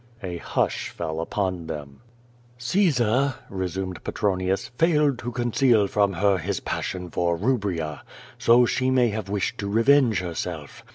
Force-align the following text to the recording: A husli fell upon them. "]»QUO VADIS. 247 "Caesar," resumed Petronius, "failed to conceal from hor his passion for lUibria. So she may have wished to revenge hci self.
A 0.23 0.39
husli 0.39 0.89
fell 0.89 1.19
upon 1.19 1.67
them. 1.67 2.01
"]»QUO 2.57 2.57
VADIS. 2.81 2.97
247 2.97 3.33
"Caesar," 3.37 3.55
resumed 3.55 4.03
Petronius, 4.03 4.67
"failed 4.69 5.19
to 5.19 5.31
conceal 5.31 5.85
from 5.85 6.13
hor 6.13 6.39
his 6.39 6.59
passion 6.59 7.07
for 7.11 7.37
lUibria. 7.37 8.01
So 8.39 8.65
she 8.65 8.89
may 8.89 9.09
have 9.09 9.29
wished 9.29 9.59
to 9.59 9.67
revenge 9.69 10.19
hci 10.23 10.33
self. 10.35 10.83